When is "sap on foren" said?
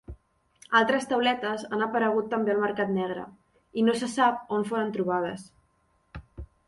4.15-4.91